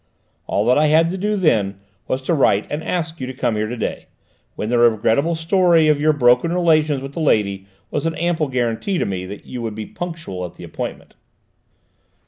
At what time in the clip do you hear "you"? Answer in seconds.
3.21-3.27, 9.45-9.61